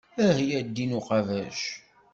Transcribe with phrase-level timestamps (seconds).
[0.27, 1.59] Ahya a ddin uqabac.